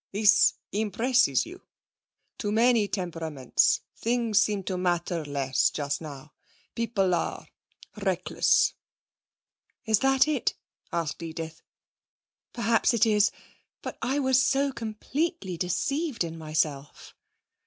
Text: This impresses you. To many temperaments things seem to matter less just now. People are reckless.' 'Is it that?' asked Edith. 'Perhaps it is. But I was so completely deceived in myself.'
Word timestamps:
This 0.11 0.55
impresses 0.71 1.45
you. 1.45 1.61
To 2.39 2.51
many 2.51 2.87
temperaments 2.87 3.81
things 3.95 4.41
seem 4.41 4.63
to 4.63 4.75
matter 4.75 5.23
less 5.23 5.69
just 5.69 6.01
now. 6.01 6.33
People 6.73 7.13
are 7.13 7.47
reckless.' 7.95 8.73
'Is 9.85 9.99
it 9.99 10.01
that?' 10.01 10.53
asked 10.91 11.21
Edith. 11.21 11.61
'Perhaps 12.51 12.95
it 12.95 13.05
is. 13.05 13.29
But 13.83 13.99
I 14.01 14.17
was 14.17 14.41
so 14.41 14.71
completely 14.71 15.55
deceived 15.55 16.23
in 16.23 16.35
myself.' 16.35 17.13